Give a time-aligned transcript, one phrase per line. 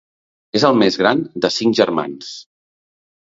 [0.59, 2.33] És el més gran de cinc germans.